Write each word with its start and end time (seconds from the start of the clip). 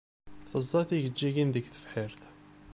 Teẓẓa 0.49 0.81
tijejjigin 0.89 1.53
deg 1.55 1.65
tebḥirt. 1.67 2.21